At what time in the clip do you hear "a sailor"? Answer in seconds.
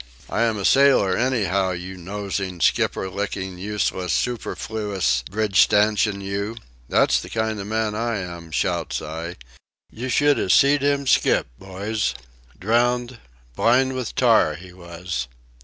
0.57-1.15